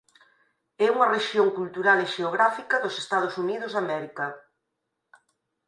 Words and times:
É 0.85 0.87
unha 0.95 1.11
rexión 1.15 1.47
cultural 1.59 1.97
e 2.05 2.11
xeográfica 2.15 2.75
dos 2.83 2.95
Estados 3.03 3.33
Unidos 3.43 3.71
de 3.73 3.81
América. 3.83 4.25